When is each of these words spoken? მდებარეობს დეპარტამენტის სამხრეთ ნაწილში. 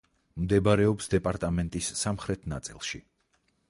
მდებარეობს 0.45 1.11
დეპარტამენტის 1.13 1.93
სამხრეთ 2.03 2.53
ნაწილში. 2.57 3.07